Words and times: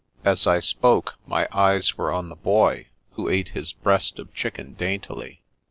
As 0.25 0.47
I 0.47 0.61
spoke, 0.61 1.17
my 1.27 1.47
eyes 1.51 1.95
were 1.95 2.11
on 2.11 2.29
the 2.29 2.35
boy, 2.35 2.87
who 3.11 3.29
ate 3.29 3.49
his 3.49 3.71
breast 3.73 4.17
of 4.17 4.33
chicken 4.33 4.73
daintily. 4.73 5.41